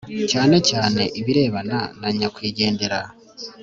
[0.31, 2.99] cyane cyane ibirebana na nyakwigendera